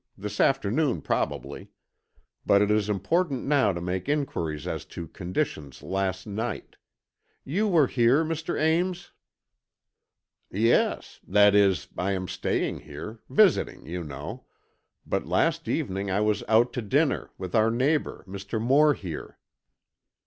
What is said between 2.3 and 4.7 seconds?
But it is important now to make inquiries